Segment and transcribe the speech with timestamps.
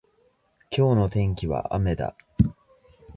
[0.75, 2.17] 今日の天気は雨だ。